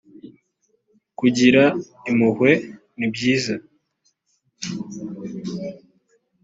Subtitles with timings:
[1.19, 1.63] kugira
[2.09, 2.51] impuhwe
[2.97, 3.55] nibyiza.